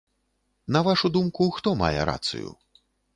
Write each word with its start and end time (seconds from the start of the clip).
На 0.77 0.81
вашу 0.87 1.11
думку, 1.17 1.49
хто 1.57 1.73
мае 1.83 2.01
рацыю? 2.11 2.49